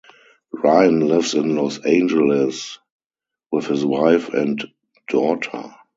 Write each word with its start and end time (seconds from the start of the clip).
Ryan 0.51 1.01
lives 1.01 1.35
in 1.35 1.55
Los 1.55 1.77
Angeles 1.85 2.79
with 3.51 3.67
his 3.67 3.85
wife 3.85 4.29
and 4.29 4.65
daughter. 5.07 5.75